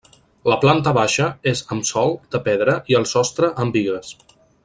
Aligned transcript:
La 0.51 0.55
planta 0.61 0.93
baixa 0.97 1.27
és 1.51 1.61
amb 1.75 1.85
sòl 1.91 2.17
de 2.35 2.41
pedra 2.49 2.75
i 2.93 2.99
el 3.01 3.07
sostre 3.13 3.51
amb 3.67 3.77
bigues. 3.79 4.13